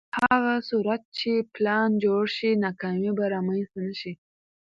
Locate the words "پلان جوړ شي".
1.53-2.51